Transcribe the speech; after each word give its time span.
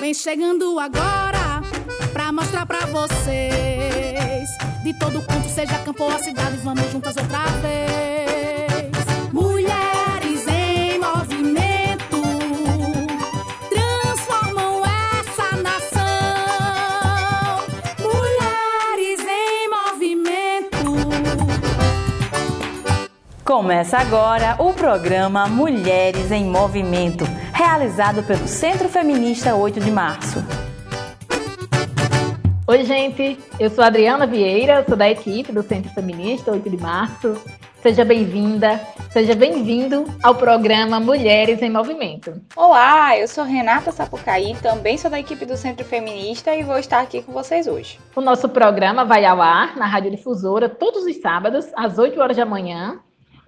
Vem 0.00 0.12
chegando 0.12 0.78
agora 0.78 1.62
pra 2.12 2.30
mostrar 2.32 2.66
pra 2.66 2.86
vocês. 2.86 4.48
De 4.82 4.92
todo 4.98 5.22
canto, 5.22 5.48
seja 5.48 5.78
campo 5.78 6.04
ou 6.04 6.10
a 6.10 6.18
cidade, 6.18 6.56
vamos 6.58 6.90
juntas 6.90 7.16
outra 7.16 7.46
vez. 7.62 8.90
Mulheres 9.32 10.46
em 10.48 10.98
movimento 10.98 12.20
transformam 13.70 14.82
essa 14.84 15.56
nação. 15.62 16.02
Mulheres 18.00 19.20
em 19.26 19.70
movimento. 19.70 20.92
Começa 23.44 23.98
agora 23.98 24.56
o 24.58 24.74
programa 24.74 25.46
Mulheres 25.46 26.30
em 26.30 26.44
Movimento, 26.44 27.24
realizado 27.52 28.22
pelo 28.22 28.48
Centro 28.48 28.88
Feminista 28.88 29.54
8 29.54 29.80
de 29.80 29.90
Março. 29.90 30.42
Oi, 32.66 32.84
gente, 32.84 33.38
eu 33.60 33.68
sou 33.68 33.84
a 33.84 33.88
Adriana 33.88 34.26
Vieira, 34.26 34.84
sou 34.88 34.96
da 34.96 35.10
equipe 35.10 35.52
do 35.52 35.62
Centro 35.62 35.90
Feminista 35.92 36.50
8 36.50 36.70
de 36.70 36.76
Março. 36.78 37.36
Seja 37.82 38.04
bem-vinda, 38.04 38.80
seja 39.10 39.34
bem-vindo 39.34 40.04
ao 40.22 40.36
programa 40.36 41.00
Mulheres 41.00 41.60
em 41.60 41.68
Movimento. 41.68 42.40
Olá, 42.54 43.18
eu 43.18 43.26
sou 43.26 43.44
Renata 43.44 43.90
Sapucaí, 43.90 44.56
também 44.62 44.96
sou 44.96 45.10
da 45.10 45.18
equipe 45.18 45.44
do 45.44 45.56
Centro 45.56 45.84
Feminista 45.84 46.54
e 46.54 46.62
vou 46.62 46.78
estar 46.78 47.00
aqui 47.00 47.22
com 47.22 47.32
vocês 47.32 47.66
hoje. 47.66 47.98
O 48.14 48.20
nosso 48.20 48.48
programa 48.48 49.04
vai 49.04 49.24
ao 49.24 49.42
ar 49.42 49.76
na 49.76 49.86
Rádio 49.86 50.12
Difusora 50.12 50.68
todos 50.68 51.04
os 51.04 51.20
sábados, 51.20 51.66
às 51.74 51.98
8 51.98 52.20
horas 52.20 52.36
da 52.36 52.46
manhã, 52.46 53.00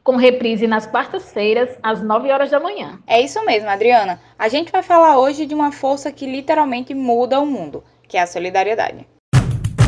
com 0.05 0.17
reprise 0.17 0.67
nas 0.67 0.87
quartas-feiras, 0.87 1.79
às 1.83 2.03
9 2.03 2.31
horas 2.31 2.51
da 2.51 2.61
manhã. 2.61 3.01
É 3.07 3.23
isso 3.23 3.43
mesmo, 3.47 3.71
Adriana. 3.71 4.21
A 4.39 4.49
gente 4.49 4.71
vai 4.71 4.83
falar 4.83 5.19
hoje 5.19 5.47
de 5.47 5.55
uma 5.55 5.73
força 5.73 6.13
que 6.13 6.27
literalmente 6.27 6.93
muda 6.93 7.41
o 7.41 7.47
mundo, 7.47 7.83
que 8.07 8.19
é 8.19 8.21
a 8.21 8.27
solidariedade. 8.27 9.09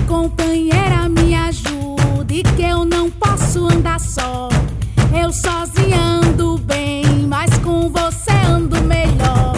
Companheira, 0.08 1.06
me 1.10 1.34
ajude, 1.34 2.42
que 2.56 2.62
eu 2.62 2.86
não 2.86 3.10
posso 3.10 3.66
andar 3.66 4.00
só. 4.00 4.48
Eu 5.22 5.30
sozinha 5.30 5.98
ando 6.00 6.56
bem, 6.58 7.04
mas 7.28 7.50
com 7.58 7.90
você 7.90 8.32
ando 8.48 8.82
melhor. 8.84 9.52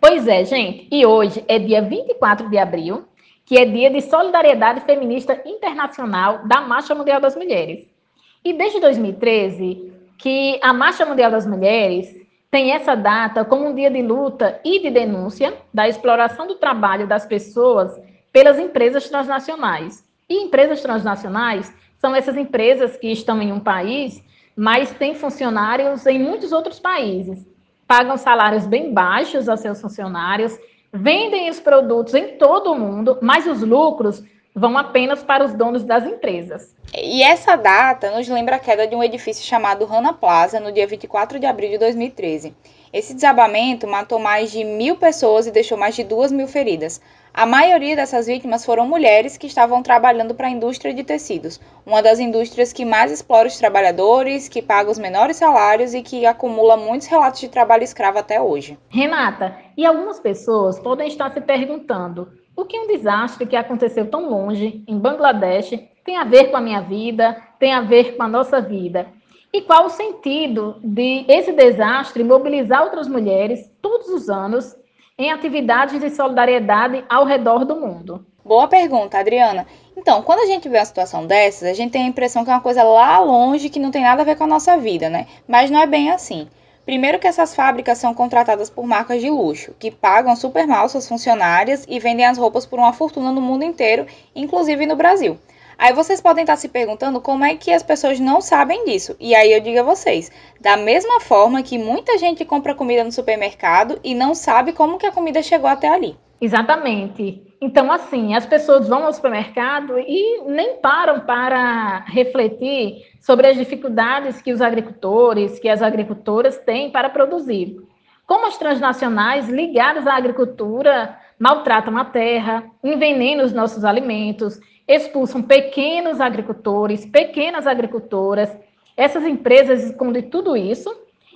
Pois 0.00 0.26
é, 0.26 0.46
gente, 0.46 0.88
e 0.90 1.04
hoje 1.04 1.44
é 1.46 1.58
dia 1.58 1.82
24 1.82 2.48
de 2.48 2.56
abril, 2.56 3.04
que 3.44 3.58
é 3.58 3.66
dia 3.66 3.90
de 3.90 4.00
solidariedade 4.00 4.80
feminista 4.86 5.42
internacional 5.44 6.46
da 6.46 6.62
Marcha 6.62 6.94
Mundial 6.94 7.20
das 7.20 7.36
Mulheres. 7.36 7.97
E 8.44 8.52
desde 8.52 8.80
2013, 8.80 9.92
que 10.18 10.58
a 10.62 10.72
Marcha 10.72 11.04
Mundial 11.04 11.30
das 11.30 11.46
Mulheres 11.46 12.14
tem 12.50 12.72
essa 12.72 12.94
data 12.94 13.44
como 13.44 13.66
um 13.66 13.74
dia 13.74 13.90
de 13.90 14.02
luta 14.02 14.60
e 14.64 14.80
de 14.80 14.90
denúncia 14.90 15.54
da 15.72 15.88
exploração 15.88 16.46
do 16.46 16.54
trabalho 16.54 17.06
das 17.06 17.26
pessoas 17.26 18.00
pelas 18.32 18.58
empresas 18.58 19.08
transnacionais. 19.08 20.04
E 20.28 20.42
empresas 20.42 20.80
transnacionais 20.80 21.72
são 21.98 22.14
essas 22.14 22.36
empresas 22.36 22.96
que 22.96 23.08
estão 23.08 23.42
em 23.42 23.52
um 23.52 23.60
país, 23.60 24.22
mas 24.56 24.90
têm 24.92 25.14
funcionários 25.14 26.06
em 26.06 26.18
muitos 26.18 26.52
outros 26.52 26.78
países. 26.78 27.46
Pagam 27.86 28.16
salários 28.16 28.66
bem 28.66 28.92
baixos 28.92 29.48
a 29.48 29.56
seus 29.56 29.80
funcionários, 29.80 30.58
vendem 30.92 31.50
os 31.50 31.60
produtos 31.60 32.14
em 32.14 32.36
todo 32.36 32.72
o 32.72 32.78
mundo, 32.78 33.18
mas 33.20 33.46
os 33.46 33.62
lucros 33.62 34.22
vão 34.54 34.76
apenas 34.76 35.22
para 35.22 35.44
os 35.44 35.54
donos 35.54 35.84
das 35.84 36.04
empresas. 36.04 36.74
E 36.94 37.22
essa 37.22 37.54
data 37.54 38.10
nos 38.10 38.28
lembra 38.28 38.56
a 38.56 38.58
queda 38.58 38.86
de 38.86 38.96
um 38.96 39.02
edifício 39.02 39.44
chamado 39.44 39.84
Rana 39.84 40.12
Plaza 40.12 40.58
no 40.58 40.72
dia 40.72 40.86
24 40.86 41.38
de 41.38 41.46
abril 41.46 41.70
de 41.70 41.78
2013. 41.78 42.54
Esse 42.92 43.12
desabamento 43.12 43.86
matou 43.86 44.18
mais 44.18 44.50
de 44.50 44.64
mil 44.64 44.96
pessoas 44.96 45.46
e 45.46 45.50
deixou 45.50 45.76
mais 45.76 45.94
de 45.94 46.02
duas 46.02 46.32
mil 46.32 46.48
feridas. 46.48 47.00
A 47.34 47.44
maioria 47.44 47.94
dessas 47.94 48.26
vítimas 48.26 48.64
foram 48.64 48.88
mulheres 48.88 49.36
que 49.36 49.46
estavam 49.46 49.82
trabalhando 49.82 50.34
para 50.34 50.48
a 50.48 50.50
indústria 50.50 50.94
de 50.94 51.04
tecidos, 51.04 51.60
uma 51.86 52.02
das 52.02 52.18
indústrias 52.18 52.72
que 52.72 52.84
mais 52.84 53.12
explora 53.12 53.46
os 53.46 53.58
trabalhadores, 53.58 54.48
que 54.48 54.62
paga 54.62 54.90
os 54.90 54.98
menores 54.98 55.36
salários 55.36 55.92
e 55.94 56.02
que 56.02 56.24
acumula 56.24 56.76
muitos 56.76 57.06
relatos 57.06 57.40
de 57.40 57.48
trabalho 57.48 57.84
escravo 57.84 58.18
até 58.18 58.40
hoje. 58.40 58.78
Renata, 58.88 59.56
e 59.76 59.84
algumas 59.84 60.18
pessoas 60.18 60.80
podem 60.80 61.06
estar 61.06 61.32
se 61.32 61.40
perguntando: 61.40 62.32
o 62.58 62.64
que 62.64 62.76
um 62.76 62.88
desastre 62.88 63.46
que 63.46 63.54
aconteceu 63.54 64.10
tão 64.10 64.28
longe, 64.28 64.82
em 64.88 64.98
Bangladesh, 64.98 65.78
tem 66.04 66.16
a 66.16 66.24
ver 66.24 66.50
com 66.50 66.56
a 66.56 66.60
minha 66.60 66.80
vida, 66.80 67.40
tem 67.56 67.72
a 67.72 67.80
ver 67.80 68.16
com 68.16 68.24
a 68.24 68.28
nossa 68.28 68.60
vida? 68.60 69.06
E 69.52 69.62
qual 69.62 69.86
o 69.86 69.90
sentido 69.90 70.74
de 70.82 71.24
esse 71.28 71.52
desastre 71.52 72.24
mobilizar 72.24 72.82
outras 72.82 73.06
mulheres 73.06 73.70
todos 73.80 74.08
os 74.08 74.28
anos 74.28 74.74
em 75.16 75.30
atividades 75.30 76.00
de 76.00 76.10
solidariedade 76.10 77.04
ao 77.08 77.24
redor 77.24 77.64
do 77.64 77.76
mundo? 77.76 78.26
Boa 78.44 78.66
pergunta, 78.66 79.20
Adriana. 79.20 79.64
Então, 79.96 80.20
quando 80.22 80.40
a 80.40 80.46
gente 80.46 80.68
vê 80.68 80.78
uma 80.78 80.84
situação 80.84 81.28
dessas, 81.28 81.68
a 81.68 81.74
gente 81.74 81.92
tem 81.92 82.02
a 82.02 82.08
impressão 82.08 82.44
que 82.44 82.50
é 82.50 82.54
uma 82.54 82.60
coisa 82.60 82.82
lá 82.82 83.20
longe 83.20 83.70
que 83.70 83.78
não 83.78 83.92
tem 83.92 84.02
nada 84.02 84.22
a 84.22 84.24
ver 84.24 84.34
com 84.34 84.42
a 84.42 84.48
nossa 84.48 84.76
vida, 84.76 85.08
né? 85.08 85.28
Mas 85.46 85.70
não 85.70 85.78
é 85.78 85.86
bem 85.86 86.10
assim. 86.10 86.48
Primeiro 86.88 87.18
que 87.18 87.26
essas 87.26 87.54
fábricas 87.54 87.98
são 87.98 88.14
contratadas 88.14 88.70
por 88.70 88.86
marcas 88.86 89.20
de 89.20 89.28
luxo, 89.28 89.74
que 89.78 89.90
pagam 89.90 90.34
super 90.34 90.66
mal 90.66 90.88
suas 90.88 91.06
funcionárias 91.06 91.84
e 91.86 92.00
vendem 92.00 92.24
as 92.24 92.38
roupas 92.38 92.64
por 92.64 92.78
uma 92.78 92.94
fortuna 92.94 93.30
no 93.30 93.42
mundo 93.42 93.62
inteiro, 93.62 94.06
inclusive 94.34 94.86
no 94.86 94.96
Brasil. 94.96 95.38
Aí 95.76 95.92
vocês 95.92 96.18
podem 96.18 96.44
estar 96.44 96.56
se 96.56 96.66
perguntando 96.66 97.20
como 97.20 97.44
é 97.44 97.54
que 97.56 97.70
as 97.70 97.82
pessoas 97.82 98.18
não 98.18 98.40
sabem 98.40 98.86
disso. 98.86 99.14
E 99.20 99.34
aí 99.34 99.52
eu 99.52 99.60
digo 99.60 99.80
a 99.80 99.82
vocês, 99.82 100.32
da 100.62 100.78
mesma 100.78 101.20
forma 101.20 101.62
que 101.62 101.76
muita 101.76 102.16
gente 102.16 102.42
compra 102.46 102.74
comida 102.74 103.04
no 103.04 103.12
supermercado 103.12 104.00
e 104.02 104.14
não 104.14 104.34
sabe 104.34 104.72
como 104.72 104.96
que 104.96 105.06
a 105.06 105.12
comida 105.12 105.42
chegou 105.42 105.68
até 105.68 105.88
ali. 105.88 106.16
Exatamente. 106.40 107.42
Então, 107.60 107.90
assim, 107.90 108.34
as 108.34 108.46
pessoas 108.46 108.88
vão 108.88 109.04
ao 109.04 109.12
supermercado 109.12 109.98
e 109.98 110.42
nem 110.46 110.76
param 110.76 111.20
para 111.20 112.04
refletir 112.06 113.04
sobre 113.20 113.48
as 113.48 113.56
dificuldades 113.56 114.40
que 114.40 114.52
os 114.52 114.60
agricultores, 114.60 115.58
que 115.58 115.68
as 115.68 115.82
agricultoras 115.82 116.56
têm 116.58 116.90
para 116.90 117.10
produzir. 117.10 117.76
Como 118.24 118.46
as 118.46 118.56
transnacionais 118.56 119.48
ligadas 119.48 120.06
à 120.06 120.14
agricultura 120.14 121.18
maltratam 121.38 121.96
a 121.96 122.04
terra, 122.04 122.64
envenenam 122.84 123.44
os 123.44 123.52
nossos 123.52 123.84
alimentos, 123.84 124.60
expulsam 124.86 125.42
pequenos 125.42 126.20
agricultores, 126.20 127.04
pequenas 127.04 127.66
agricultoras. 127.66 128.56
Essas 128.96 129.24
empresas 129.24 129.82
escondem 129.82 130.22
tudo 130.22 130.56
isso 130.56 130.94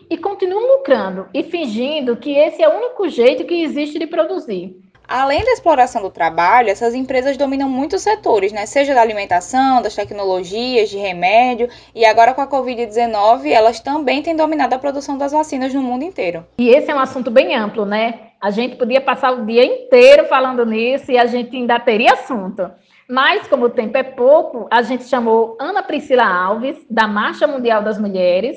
e 0.08 0.16
continuam 0.16 0.76
lucrando 0.76 1.26
e 1.34 1.42
fingindo 1.42 2.16
que 2.16 2.36
esse 2.36 2.62
é 2.62 2.68
o 2.68 2.76
único 2.76 3.08
jeito 3.08 3.44
que 3.44 3.62
existe 3.62 3.98
de 3.98 4.06
produzir. 4.06 4.76
Além 5.12 5.44
da 5.44 5.52
exploração 5.52 6.00
do 6.00 6.08
trabalho, 6.08 6.70
essas 6.70 6.94
empresas 6.94 7.36
dominam 7.36 7.68
muitos 7.68 8.00
setores, 8.00 8.50
né? 8.50 8.64
Seja 8.64 8.94
da 8.94 9.02
alimentação, 9.02 9.82
das 9.82 9.94
tecnologias, 9.94 10.88
de 10.88 10.96
remédio, 10.96 11.68
e 11.94 12.02
agora 12.06 12.32
com 12.32 12.40
a 12.40 12.46
Covid-19, 12.46 13.44
elas 13.50 13.78
também 13.78 14.22
têm 14.22 14.34
dominado 14.34 14.74
a 14.74 14.78
produção 14.78 15.18
das 15.18 15.32
vacinas 15.32 15.74
no 15.74 15.82
mundo 15.82 16.02
inteiro. 16.02 16.46
E 16.56 16.70
esse 16.70 16.90
é 16.90 16.94
um 16.94 16.98
assunto 16.98 17.30
bem 17.30 17.54
amplo, 17.54 17.84
né? 17.84 18.20
A 18.40 18.50
gente 18.50 18.76
podia 18.76 19.02
passar 19.02 19.32
o 19.32 19.44
dia 19.44 19.66
inteiro 19.66 20.24
falando 20.28 20.64
nisso 20.64 21.12
e 21.12 21.18
a 21.18 21.26
gente 21.26 21.54
ainda 21.54 21.78
teria 21.78 22.14
assunto. 22.14 22.70
Mas, 23.06 23.46
como 23.46 23.66
o 23.66 23.70
tempo 23.70 23.98
é 23.98 24.02
pouco, 24.02 24.66
a 24.70 24.80
gente 24.80 25.04
chamou 25.04 25.58
Ana 25.60 25.82
Priscila 25.82 26.24
Alves, 26.24 26.78
da 26.88 27.06
Marcha 27.06 27.46
Mundial 27.46 27.82
das 27.82 27.98
Mulheres, 27.98 28.56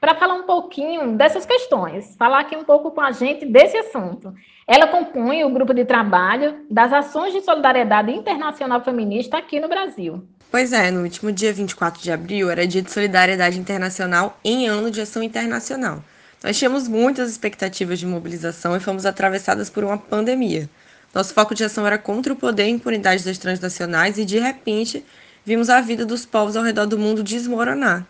para 0.00 0.14
falar 0.14 0.34
um 0.34 0.44
pouquinho 0.44 1.16
dessas 1.16 1.44
questões, 1.44 2.14
falar 2.16 2.40
aqui 2.40 2.56
um 2.56 2.64
pouco 2.64 2.90
com 2.90 3.00
a 3.00 3.10
gente 3.10 3.44
desse 3.44 3.76
assunto. 3.76 4.32
Ela 4.66 4.86
compõe 4.86 5.44
o 5.44 5.50
grupo 5.50 5.74
de 5.74 5.84
trabalho 5.84 6.64
das 6.70 6.92
ações 6.92 7.32
de 7.32 7.40
solidariedade 7.40 8.12
internacional 8.12 8.82
feminista 8.84 9.38
aqui 9.38 9.58
no 9.58 9.68
Brasil. 9.68 10.22
Pois 10.50 10.72
é, 10.72 10.90
no 10.90 11.02
último 11.02 11.32
dia 11.32 11.52
24 11.52 12.00
de 12.00 12.10
abril 12.10 12.50
era 12.50 12.66
dia 12.66 12.80
de 12.80 12.90
solidariedade 12.90 13.58
internacional 13.58 14.38
em 14.44 14.66
ano 14.66 14.90
de 14.90 15.00
ação 15.00 15.22
internacional. 15.22 16.02
Nós 16.42 16.56
tínhamos 16.56 16.86
muitas 16.86 17.30
expectativas 17.30 17.98
de 17.98 18.06
mobilização 18.06 18.76
e 18.76 18.80
fomos 18.80 19.04
atravessadas 19.04 19.68
por 19.68 19.82
uma 19.82 19.98
pandemia. 19.98 20.70
Nosso 21.12 21.34
foco 21.34 21.54
de 21.54 21.64
ação 21.64 21.86
era 21.86 21.98
contra 21.98 22.32
o 22.32 22.36
poder 22.36 22.66
e 22.66 22.70
impunidade 22.70 23.24
das 23.24 23.38
transnacionais 23.38 24.18
e, 24.18 24.24
de 24.24 24.38
repente, 24.38 25.04
vimos 25.44 25.68
a 25.68 25.80
vida 25.80 26.06
dos 26.06 26.24
povos 26.24 26.56
ao 26.56 26.62
redor 26.62 26.86
do 26.86 26.98
mundo 26.98 27.22
desmoronar. 27.22 28.06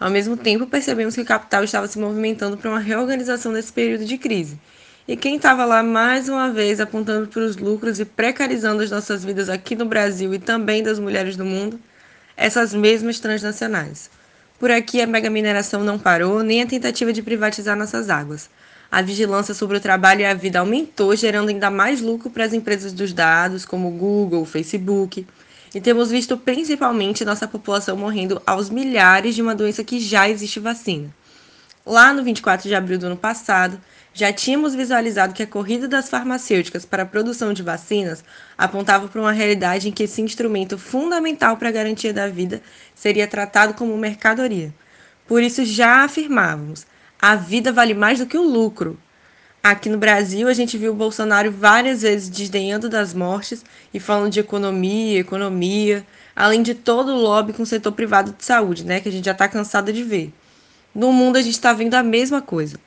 Ao 0.00 0.10
mesmo 0.10 0.34
tempo, 0.34 0.66
percebemos 0.66 1.14
que 1.14 1.20
o 1.20 1.26
capital 1.26 1.62
estava 1.62 1.86
se 1.86 1.98
movimentando 1.98 2.56
para 2.56 2.70
uma 2.70 2.80
reorganização 2.80 3.52
nesse 3.52 3.70
período 3.70 4.06
de 4.06 4.16
crise. 4.16 4.58
E 5.06 5.14
quem 5.14 5.36
estava 5.36 5.66
lá 5.66 5.82
mais 5.82 6.26
uma 6.26 6.50
vez 6.50 6.80
apontando 6.80 7.28
para 7.28 7.42
os 7.42 7.56
lucros 7.56 8.00
e 8.00 8.06
precarizando 8.06 8.82
as 8.82 8.90
nossas 8.90 9.22
vidas 9.22 9.50
aqui 9.50 9.76
no 9.76 9.84
Brasil 9.84 10.32
e 10.32 10.38
também 10.38 10.82
das 10.82 10.98
mulheres 10.98 11.36
do 11.36 11.44
mundo? 11.44 11.78
Essas 12.34 12.72
mesmas 12.72 13.20
transnacionais. 13.20 14.10
Por 14.58 14.70
aqui 14.70 15.02
a 15.02 15.06
mega 15.06 15.28
mineração 15.28 15.84
não 15.84 15.98
parou, 15.98 16.42
nem 16.42 16.62
a 16.62 16.66
tentativa 16.66 17.12
de 17.12 17.22
privatizar 17.22 17.76
nossas 17.76 18.08
águas 18.08 18.48
a 18.90 19.02
vigilância 19.02 19.54
sobre 19.54 19.76
o 19.76 19.80
trabalho 19.80 20.22
e 20.22 20.24
a 20.24 20.34
vida 20.34 20.58
aumentou, 20.58 21.14
gerando 21.14 21.48
ainda 21.48 21.70
mais 21.70 22.00
lucro 22.00 22.28
para 22.28 22.44
as 22.44 22.52
empresas 22.52 22.92
dos 22.92 23.12
dados, 23.12 23.64
como 23.64 23.90
Google, 23.90 24.44
Facebook. 24.44 25.24
E 25.74 25.80
temos 25.80 26.10
visto 26.10 26.36
principalmente 26.36 27.24
nossa 27.24 27.46
população 27.46 27.96
morrendo 27.96 28.42
aos 28.46 28.70
milhares 28.70 29.34
de 29.34 29.42
uma 29.42 29.54
doença 29.54 29.84
que 29.84 30.00
já 30.00 30.28
existe 30.28 30.58
vacina. 30.58 31.14
Lá 31.86 32.12
no 32.12 32.22
24 32.22 32.68
de 32.68 32.74
abril 32.74 32.98
do 32.98 33.06
ano 33.06 33.16
passado, 33.16 33.80
Já 34.12 34.32
tínhamos 34.32 34.74
visualizado 34.74 35.32
que 35.32 35.42
a 35.42 35.46
corrida 35.46 35.86
das 35.86 36.08
farmacêuticas 36.08 36.84
para 36.84 37.04
a 37.04 37.06
produção 37.06 37.52
de 37.52 37.62
vacinas 37.62 38.24
apontava 38.58 39.06
para 39.08 39.20
uma 39.20 39.32
realidade 39.32 39.88
em 39.88 39.92
que 39.92 40.02
esse 40.02 40.20
instrumento 40.20 40.76
fundamental 40.76 41.56
para 41.56 41.68
a 41.68 41.72
garantia 41.72 42.12
da 42.12 42.26
vida 42.26 42.60
seria 42.94 43.28
tratado 43.28 43.74
como 43.74 43.96
mercadoria. 43.96 44.74
Por 45.28 45.42
isso 45.42 45.64
já 45.64 46.04
afirmávamos: 46.04 46.86
a 47.22 47.36
vida 47.36 47.72
vale 47.72 47.94
mais 47.94 48.18
do 48.18 48.26
que 48.26 48.36
o 48.36 48.42
lucro. 48.42 48.98
Aqui 49.62 49.90
no 49.90 49.98
Brasil, 49.98 50.48
a 50.48 50.54
gente 50.54 50.78
viu 50.78 50.92
o 50.92 50.94
Bolsonaro 50.94 51.52
várias 51.52 52.00
vezes 52.00 52.30
desdenhando 52.30 52.88
das 52.88 53.12
mortes 53.12 53.62
e 53.92 54.00
falando 54.00 54.32
de 54.32 54.40
economia, 54.40 55.20
economia, 55.20 56.06
além 56.34 56.62
de 56.62 56.74
todo 56.74 57.12
o 57.12 57.20
lobby 57.20 57.52
com 57.52 57.62
o 57.62 57.66
setor 57.66 57.92
privado 57.92 58.32
de 58.32 58.42
saúde, 58.42 58.86
né, 58.86 59.00
que 59.00 59.10
a 59.10 59.12
gente 59.12 59.26
já 59.26 59.32
está 59.32 59.46
cansada 59.46 59.92
de 59.92 60.02
ver. 60.02 60.32
No 60.94 61.12
mundo, 61.12 61.36
a 61.36 61.42
gente 61.42 61.52
está 61.52 61.74
vendo 61.74 61.92
a 61.92 62.02
mesma 62.02 62.40
coisa. 62.40 62.78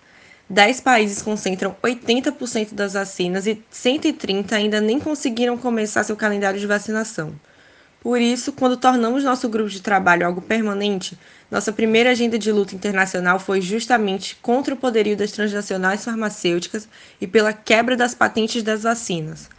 10 0.49 0.81
países 0.81 1.21
concentram 1.21 1.75
80% 1.83 2.73
das 2.73 2.93
vacinas 2.93 3.45
e 3.45 3.61
130 3.69 4.55
ainda 4.55 4.81
nem 4.81 4.99
conseguiram 4.99 5.55
começar 5.55 6.03
seu 6.03 6.15
calendário 6.15 6.59
de 6.59 6.65
vacinação. 6.65 7.33
Por 8.03 8.19
isso, 8.19 8.51
quando 8.51 8.75
tornamos 8.75 9.23
nosso 9.23 9.47
grupo 9.47 9.69
de 9.69 9.81
trabalho 9.81 10.27
algo 10.27 10.41
permanente, 10.41 11.17
nossa 11.49 11.71
primeira 11.71 12.11
agenda 12.11 12.37
de 12.37 12.51
luta 12.51 12.75
internacional 12.75 13.39
foi 13.39 13.61
justamente 13.61 14.35
contra 14.41 14.73
o 14.73 14.77
poderio 14.77 15.15
das 15.15 15.31
transnacionais 15.31 16.03
farmacêuticas 16.03 16.89
e 17.21 17.25
pela 17.25 17.53
quebra 17.53 17.95
das 17.95 18.13
patentes 18.13 18.61
das 18.61 18.83
vacinas. 18.83 19.49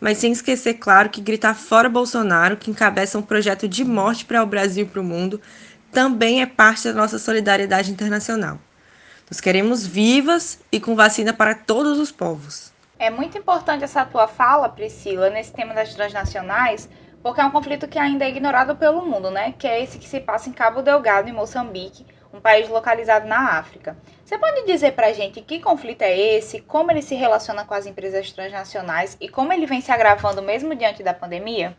Mas 0.00 0.18
sem 0.18 0.32
esquecer, 0.32 0.74
claro, 0.74 1.10
que 1.10 1.20
gritar 1.20 1.54
fora 1.54 1.88
Bolsonaro, 1.88 2.56
que 2.56 2.72
encabeça 2.72 3.16
um 3.16 3.22
projeto 3.22 3.68
de 3.68 3.84
morte 3.84 4.24
para 4.24 4.42
o 4.42 4.46
Brasil 4.46 4.84
e 4.84 4.88
para 4.88 5.00
o 5.00 5.04
mundo, 5.04 5.40
também 5.92 6.42
é 6.42 6.46
parte 6.46 6.88
da 6.88 6.94
nossa 6.94 7.20
solidariedade 7.20 7.92
internacional. 7.92 8.58
Nós 9.30 9.40
queremos 9.40 9.86
vivas 9.86 10.58
e 10.72 10.80
com 10.80 10.96
vacina 10.96 11.32
para 11.32 11.54
todos 11.54 12.00
os 12.00 12.10
povos. 12.10 12.72
É 12.98 13.10
muito 13.10 13.38
importante 13.38 13.84
essa 13.84 14.04
tua 14.04 14.26
fala, 14.26 14.68
Priscila, 14.68 15.30
nesse 15.30 15.52
tema 15.52 15.72
das 15.72 15.94
transnacionais, 15.94 16.88
porque 17.22 17.40
é 17.40 17.44
um 17.44 17.50
conflito 17.50 17.86
que 17.86 17.98
ainda 17.98 18.24
é 18.24 18.28
ignorado 18.28 18.76
pelo 18.76 19.06
mundo, 19.06 19.30
né? 19.30 19.54
Que 19.58 19.66
é 19.66 19.82
esse 19.82 19.98
que 19.98 20.08
se 20.08 20.20
passa 20.20 20.48
em 20.48 20.52
Cabo 20.52 20.82
Delgado, 20.82 21.28
em 21.28 21.32
Moçambique, 21.32 22.04
um 22.32 22.40
país 22.40 22.68
localizado 22.68 23.26
na 23.26 23.58
África. 23.58 23.96
Você 24.24 24.36
pode 24.38 24.66
dizer 24.66 24.92
pra 24.92 25.12
gente 25.12 25.40
que 25.42 25.60
conflito 25.60 26.02
é 26.02 26.18
esse, 26.18 26.60
como 26.60 26.90
ele 26.90 27.02
se 27.02 27.14
relaciona 27.14 27.64
com 27.64 27.74
as 27.74 27.86
empresas 27.86 28.32
transnacionais 28.32 29.16
e 29.20 29.28
como 29.28 29.52
ele 29.52 29.66
vem 29.66 29.80
se 29.80 29.92
agravando 29.92 30.42
mesmo 30.42 30.74
diante 30.74 31.02
da 31.02 31.14
pandemia? 31.14 31.76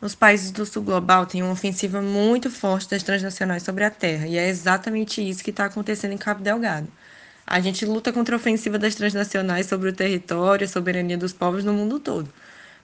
Os 0.00 0.14
países 0.14 0.50
do 0.50 0.64
sul 0.64 0.82
global 0.82 1.26
têm 1.26 1.42
uma 1.42 1.52
ofensiva 1.52 2.00
muito 2.00 2.50
forte 2.50 2.88
das 2.88 3.02
transnacionais 3.02 3.62
sobre 3.62 3.84
a 3.84 3.90
terra, 3.90 4.26
e 4.26 4.38
é 4.38 4.48
exatamente 4.48 5.20
isso 5.20 5.44
que 5.44 5.50
está 5.50 5.66
acontecendo 5.66 6.12
em 6.12 6.18
Cabo 6.18 6.42
Delgado. 6.42 6.88
A 7.46 7.60
gente 7.60 7.84
luta 7.84 8.10
contra 8.10 8.34
a 8.34 8.38
ofensiva 8.38 8.78
das 8.78 8.94
transnacionais 8.94 9.66
sobre 9.66 9.90
o 9.90 9.92
território 9.92 10.64
a 10.64 10.68
soberania 10.68 11.18
dos 11.18 11.34
povos 11.34 11.64
no 11.64 11.74
mundo 11.74 12.00
todo. 12.00 12.32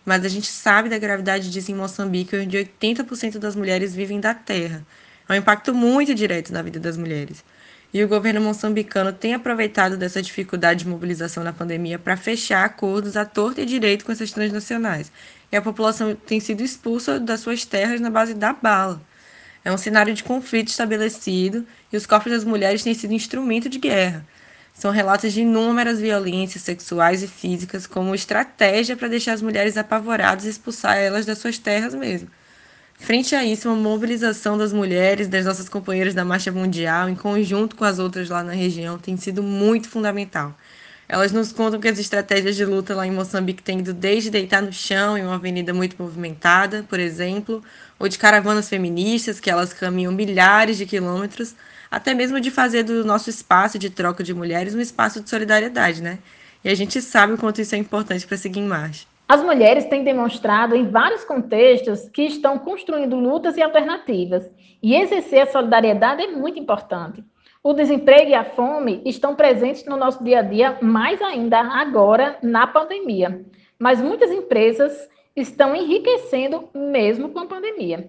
Mas 0.06 0.25
a 0.25 0.29
gente 0.29 0.47
sabe 0.47 0.88
da 0.88 0.99
gravidade 0.99 1.50
disso 1.50 1.73
em 1.73 1.75
Moçambique, 1.75 2.37
onde 2.37 2.56
80% 2.56 3.38
das 3.38 3.56
mulheres 3.56 3.93
vivem 3.93 4.20
da 4.20 4.32
terra. 4.32 4.87
É 5.29 5.32
um 5.32 5.37
impacto 5.37 5.75
muito 5.75 6.14
direto 6.14 6.53
na 6.53 6.62
vida 6.62 6.79
das 6.79 6.97
mulheres. 6.97 7.44
E 7.93 8.05
o 8.05 8.06
governo 8.06 8.41
moçambicano 8.41 9.12
tem 9.12 9.35
aproveitado 9.35 9.97
dessa 9.97 10.23
dificuldade 10.23 10.85
de 10.85 10.88
mobilização 10.88 11.43
na 11.43 11.53
pandemia 11.53 11.99
para 11.99 12.17
fechar 12.17 12.64
acordos 12.64 13.17
à 13.17 13.25
torta 13.25 13.62
e 13.62 13.67
direito 13.67 14.05
com 14.05 14.12
essas 14.12 14.31
transnacionais. 14.31 15.11
E 15.50 15.56
a 15.56 15.62
população 15.62 16.14
tem 16.14 16.38
sido 16.38 16.62
expulsa 16.62 17.19
das 17.19 17.41
suas 17.41 17.64
terras 17.64 18.00
na 18.00 18.11
base 18.11 18.35
da 18.35 18.52
bala. 18.52 19.02
É 19.64 19.73
um 19.73 19.79
cenário 19.79 20.14
de 20.14 20.23
conflito 20.23 20.69
estabelecido 20.69 21.67
e 21.93 21.97
os 21.97 22.06
corpos 22.06 22.31
das 22.31 22.44
mulheres 22.44 22.85
têm 22.85 22.94
sido 22.94 23.12
instrumento 23.12 23.69
de 23.69 23.81
guerra. 23.81 24.25
São 24.76 24.90
relatos 24.90 25.32
de 25.32 25.40
inúmeras 25.40 25.99
violências 25.99 26.62
sexuais 26.62 27.23
e 27.23 27.26
físicas 27.26 27.87
como 27.87 28.14
estratégia 28.14 28.94
para 28.94 29.08
deixar 29.08 29.32
as 29.32 29.40
mulheres 29.40 29.78
apavoradas 29.78 30.44
e 30.44 30.50
expulsar 30.50 30.99
elas 30.99 31.25
das 31.25 31.38
suas 31.38 31.56
terras 31.56 31.94
mesmo. 31.94 32.28
Frente 32.99 33.34
a 33.34 33.43
isso, 33.43 33.70
uma 33.70 33.76
mobilização 33.76 34.58
das 34.58 34.75
mulheres, 34.75 35.28
das 35.28 35.46
nossas 35.46 35.67
companheiras 35.67 36.12
da 36.12 36.26
Marcha 36.26 36.52
Mundial, 36.52 37.08
em 37.08 37.14
conjunto 37.14 37.75
com 37.75 37.84
as 37.84 37.99
outras 37.99 38.28
lá 38.28 38.43
na 38.43 38.52
região, 38.52 38.99
tem 38.99 39.17
sido 39.17 39.43
muito 39.43 39.88
fundamental. 39.88 40.55
Elas 41.08 41.32
nos 41.32 41.52
contam 41.52 41.81
que 41.81 41.88
as 41.88 41.99
estratégias 41.99 42.55
de 42.55 42.64
luta 42.67 42.94
lá 42.94 43.06
em 43.06 43.12
Moçambique 43.12 43.62
têm 43.62 43.78
ido 43.78 43.94
desde 43.94 44.28
deitar 44.28 44.61
no 44.61 44.73
chão 44.75 45.17
em 45.17 45.23
uma 45.23 45.37
avenida 45.37 45.73
muito 45.73 45.96
movimentada, 45.99 46.84
por 46.87 47.00
exemplo, 47.00 47.62
ou 47.99 48.08
de 48.08 48.19
caravanas 48.19 48.69
feministas, 48.69 49.40
que 49.40 49.49
elas 49.49 49.73
caminham 49.73 50.12
milhares 50.12 50.76
de 50.76 50.84
quilômetros, 50.84 51.55
até 51.91 52.15
mesmo 52.15 52.41
de 52.41 52.50
fazer 52.50 52.83
do 52.83 53.05
nosso 53.05 53.31
espaço 53.31 53.79
de 53.79 53.91
troca 53.91 54.23
de 54.23 54.35
mulheres 54.35 54.75
um 54.75 54.81
espaço 54.81 55.21
de 55.21 55.29
solidariedade, 55.31 56.03
né? 56.03 56.19
E 56.65 56.69
a 56.69 56.75
gente 56.75 57.00
sabe 57.00 57.35
o 57.35 57.38
quanto 57.38 57.61
isso 57.61 57.75
é 57.75 57.79
importante 57.79 58.27
para 58.27 58.37
seguir 58.37 58.61
em 58.61 58.67
marcha. 58.67 59.06
As 59.29 59.43
mulheres 59.43 59.85
têm 59.87 60.05
demonstrado 60.05 60.77
em 60.77 60.88
vários 60.88 61.25
contextos 61.25 62.09
que 62.11 62.23
estão 62.23 62.59
construindo 62.59 63.17
lutas 63.17 63.56
e 63.56 63.62
alternativas, 63.62 64.49
e 64.83 64.94
exercer 64.94 65.41
a 65.41 65.47
solidariedade 65.47 66.23
é 66.23 66.29
muito 66.29 66.59
importante. 66.59 67.25
O 67.62 67.73
desemprego 67.73 68.31
e 68.31 68.35
a 68.35 68.44
fome 68.44 69.03
estão 69.05 69.35
presentes 69.35 69.85
no 69.85 69.97
nosso 69.97 70.23
dia 70.23 70.38
a 70.38 70.43
dia, 70.43 70.79
mais 70.81 71.21
ainda 71.21 71.59
agora 71.59 72.38
na 72.41 72.69
pandemia. 72.69 73.44
Mas 73.77 74.00
muitas 74.00 74.31
empresas 74.31 75.09
estão 75.35 75.75
enriquecendo 75.75 76.69
mesmo 76.73 77.31
com 77.31 77.41
a 77.41 77.47
pandemia. 77.47 78.09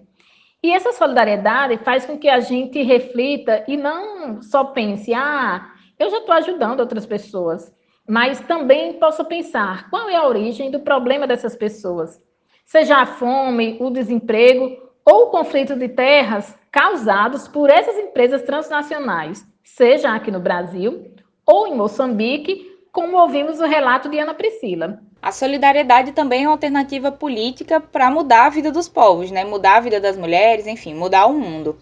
E 0.62 0.72
essa 0.72 0.92
solidariedade 0.92 1.78
faz 1.78 2.04
com 2.04 2.18
que 2.18 2.28
a 2.28 2.40
gente 2.40 2.82
reflita 2.82 3.64
e 3.68 3.76
não 3.76 4.42
só 4.42 4.64
pense, 4.64 5.14
ah, 5.14 5.70
eu 5.98 6.10
já 6.10 6.18
estou 6.18 6.34
ajudando 6.34 6.80
outras 6.80 7.06
pessoas, 7.06 7.72
mas 8.08 8.40
também 8.40 8.94
possa 8.94 9.22
pensar 9.24 9.88
qual 9.90 10.08
é 10.08 10.16
a 10.16 10.26
origem 10.26 10.70
do 10.70 10.80
problema 10.80 11.26
dessas 11.26 11.54
pessoas. 11.54 12.20
Seja 12.64 12.96
a 12.96 13.06
fome, 13.06 13.76
o 13.80 13.90
desemprego 13.90 14.90
ou 15.04 15.24
o 15.24 15.30
conflito 15.30 15.76
de 15.76 15.88
terras 15.88 16.56
causados 16.70 17.46
por 17.46 17.70
essas 17.70 17.96
empresas 17.96 18.42
transnacionais, 18.42 19.46
seja 19.62 20.14
aqui 20.14 20.30
no 20.30 20.40
Brasil 20.40 21.14
ou 21.46 21.66
em 21.66 21.74
Moçambique, 21.74 22.77
como 22.98 23.16
ouvimos 23.16 23.60
o 23.60 23.64
relato 23.64 24.08
de 24.08 24.18
Ana 24.18 24.34
Priscila. 24.34 24.98
A 25.22 25.30
solidariedade 25.30 26.10
também 26.10 26.42
é 26.42 26.48
uma 26.48 26.54
alternativa 26.54 27.12
política 27.12 27.78
para 27.78 28.10
mudar 28.10 28.46
a 28.46 28.50
vida 28.50 28.72
dos 28.72 28.88
povos, 28.88 29.30
né? 29.30 29.44
Mudar 29.44 29.76
a 29.76 29.80
vida 29.80 30.00
das 30.00 30.16
mulheres, 30.16 30.66
enfim, 30.66 30.94
mudar 30.94 31.26
o 31.26 31.32
mundo. 31.32 31.78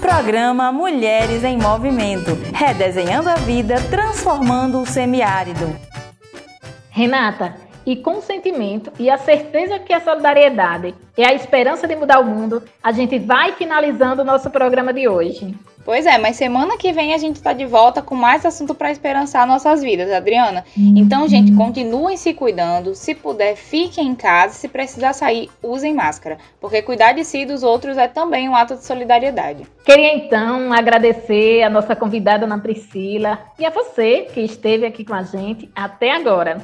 Programa 0.00 0.70
Mulheres 0.70 1.42
em 1.42 1.58
Movimento, 1.58 2.38
redesenhando 2.54 3.30
a 3.30 3.34
vida, 3.34 3.74
transformando 3.90 4.80
o 4.80 4.86
semiárido. 4.86 5.74
Renata, 6.88 7.56
e 7.84 7.96
com 7.96 8.18
o 8.18 8.22
sentimento 8.22 8.92
e 9.00 9.10
a 9.10 9.18
certeza 9.18 9.80
que 9.80 9.92
a 9.92 10.00
solidariedade 10.00 10.94
é 11.16 11.26
a 11.26 11.34
esperança 11.34 11.88
de 11.88 11.96
mudar 11.96 12.20
o 12.20 12.24
mundo, 12.24 12.62
a 12.80 12.92
gente 12.92 13.18
vai 13.18 13.54
finalizando 13.54 14.22
o 14.22 14.24
nosso 14.24 14.48
programa 14.50 14.92
de 14.92 15.08
hoje. 15.08 15.52
Pois 15.84 16.06
é, 16.06 16.16
mas 16.18 16.36
semana 16.36 16.76
que 16.76 16.92
vem 16.92 17.12
a 17.12 17.18
gente 17.18 17.36
está 17.36 17.52
de 17.52 17.66
volta 17.66 18.00
com 18.00 18.14
mais 18.14 18.46
assunto 18.46 18.74
para 18.74 18.92
esperançar 18.92 19.46
nossas 19.46 19.82
vidas, 19.82 20.12
Adriana. 20.12 20.64
Então, 20.76 21.28
gente, 21.28 21.52
continuem 21.52 22.16
se 22.16 22.32
cuidando. 22.32 22.94
Se 22.94 23.14
puder, 23.14 23.56
fiquem 23.56 24.08
em 24.08 24.14
casa. 24.14 24.54
Se 24.54 24.68
precisar 24.68 25.12
sair, 25.12 25.50
usem 25.62 25.94
máscara. 25.94 26.38
Porque 26.60 26.82
cuidar 26.82 27.12
de 27.12 27.24
si 27.24 27.38
e 27.38 27.46
dos 27.46 27.62
outros 27.62 27.98
é 27.98 28.06
também 28.06 28.48
um 28.48 28.54
ato 28.54 28.76
de 28.76 28.84
solidariedade. 28.84 29.66
Queria 29.84 30.14
então 30.14 30.72
agradecer 30.72 31.62
a 31.62 31.70
nossa 31.70 31.96
convidada 31.96 32.44
Ana 32.44 32.58
Priscila 32.58 33.40
e 33.58 33.66
a 33.66 33.70
você 33.70 34.28
que 34.32 34.40
esteve 34.40 34.86
aqui 34.86 35.04
com 35.04 35.14
a 35.14 35.22
gente 35.22 35.68
até 35.74 36.12
agora. 36.12 36.58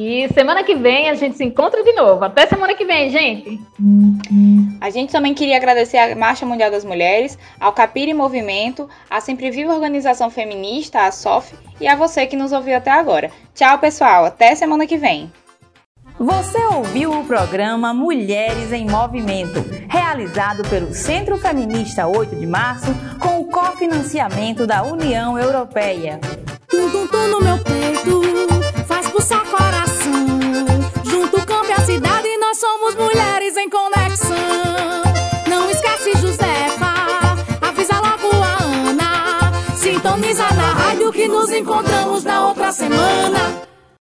E 0.00 0.32
semana 0.32 0.62
que 0.62 0.76
vem 0.76 1.10
a 1.10 1.14
gente 1.14 1.36
se 1.36 1.44
encontra 1.44 1.82
de 1.82 1.92
novo. 1.92 2.24
Até 2.24 2.46
semana 2.46 2.72
que 2.72 2.84
vem, 2.84 3.10
gente. 3.10 3.60
A 4.80 4.90
gente 4.90 5.10
também 5.10 5.34
queria 5.34 5.56
agradecer 5.56 5.98
à 5.98 6.14
Marcha 6.14 6.46
Mundial 6.46 6.70
das 6.70 6.84
Mulheres, 6.84 7.36
ao 7.58 7.72
Capire 7.72 8.14
Movimento, 8.14 8.88
à 9.10 9.20
Sempre 9.20 9.50
Viva 9.50 9.74
Organização 9.74 10.30
Feminista, 10.30 11.00
a 11.00 11.10
SOF, 11.10 11.52
e 11.80 11.88
a 11.88 11.96
você 11.96 12.26
que 12.26 12.36
nos 12.36 12.52
ouviu 12.52 12.76
até 12.76 12.92
agora. 12.92 13.32
Tchau, 13.56 13.76
pessoal. 13.80 14.24
Até 14.24 14.54
semana 14.54 14.86
que 14.86 14.96
vem. 14.96 15.32
Você 16.16 16.58
ouviu 16.76 17.10
o 17.10 17.24
programa 17.24 17.92
Mulheres 17.92 18.72
em 18.72 18.88
Movimento, 18.88 19.64
realizado 19.88 20.62
pelo 20.68 20.94
Centro 20.94 21.36
Feminista 21.38 22.06
8 22.06 22.36
de 22.36 22.46
Março, 22.46 22.94
com 23.18 23.40
o 23.40 23.46
cofinanciamento 23.46 24.64
da 24.64 24.84
União 24.84 25.36
Europeia. 25.36 26.20
Tum, 26.68 26.88
tum, 26.88 27.06
tum 27.08 27.28
no 27.28 27.40
meu 27.40 27.58
peito, 27.58 28.22
faz 28.86 29.08
pulsar 29.10 29.44
coração. 29.44 29.87
Junto 31.04 31.36
o 31.38 31.46
campo 31.46 31.66
e 31.68 31.72
a 31.72 31.80
cidade, 31.80 32.36
nós 32.38 32.58
somos 32.58 32.94
mulheres 32.94 33.56
em 33.56 33.68
conexão. 33.68 34.36
Não 35.48 35.70
esquece, 35.70 36.12
Josefa, 36.18 36.92
avisa 37.60 37.94
logo 38.00 38.42
a 38.42 38.90
Ana. 38.90 39.52
Sintoniza 39.76 40.48
na 40.54 40.72
rádio 40.72 41.12
que 41.12 41.28
nos 41.28 41.50
encontramos 41.52 42.24
na 42.24 42.48
outra 42.48 42.72
semana. 42.72 43.57